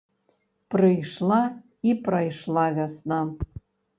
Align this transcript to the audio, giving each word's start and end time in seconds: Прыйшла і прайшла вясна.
Прыйшла 0.75 1.41
і 1.91 1.95
прайшла 2.09 2.65
вясна. 2.81 3.21